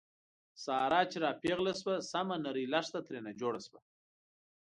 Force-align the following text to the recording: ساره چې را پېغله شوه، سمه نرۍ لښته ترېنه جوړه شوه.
ساره 0.65 1.01
چې 1.11 1.17
را 1.23 1.31
پېغله 1.41 1.73
شوه، 1.79 1.95
سمه 2.11 2.35
نرۍ 2.43 2.65
لښته 2.73 2.99
ترېنه 3.07 3.31
جوړه 3.41 3.59
شوه. 3.65 3.79